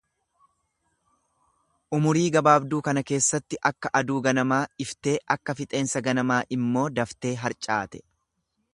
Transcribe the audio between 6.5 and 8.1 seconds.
immoo daftee harcaate.